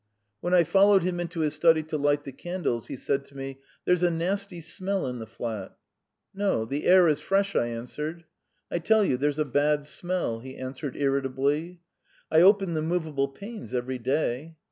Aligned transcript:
When 0.39 0.55
I 0.55 0.63
followed 0.63 1.03
him 1.03 1.19
into 1.19 1.41
his 1.41 1.53
study 1.53 1.83
to 1.83 1.95
light 1.95 2.23
the 2.23 2.31
candles, 2.31 2.87
he 2.87 2.95
said 2.95 3.23
to 3.25 3.37
me: 3.37 3.59
"There's 3.85 4.01
a 4.01 4.09
nasty 4.09 4.59
smell 4.59 5.05
in 5.05 5.19
the 5.19 5.27
flat." 5.27 5.77
"No, 6.33 6.65
the 6.65 6.85
air 6.87 7.07
is 7.07 7.21
fresh," 7.21 7.55
I 7.55 7.67
answered. 7.67 8.23
"I 8.71 8.79
tell 8.79 9.05
you, 9.05 9.15
there's 9.15 9.37
a 9.37 9.45
bad 9.45 9.85
smell," 9.85 10.39
he 10.39 10.55
answered 10.57 10.95
irritably. 10.97 11.81
"I 12.31 12.41
open 12.41 12.73
the 12.73 12.81
movable 12.81 13.27
panes 13.27 13.75
every 13.75 13.99
day." 13.99 14.55